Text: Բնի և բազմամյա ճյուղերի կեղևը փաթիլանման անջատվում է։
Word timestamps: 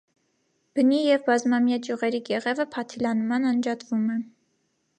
Բնի 0.77 1.01
և 1.01 1.27
բազմամյա 1.27 1.77
ճյուղերի 1.87 2.21
կեղևը 2.31 2.67
փաթիլանման 2.77 3.47
անջատվում 3.51 4.09
է։ 4.17 4.21